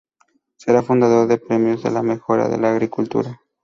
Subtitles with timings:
[0.55, 3.39] Será fundador de premios a la mejora de la agricultura.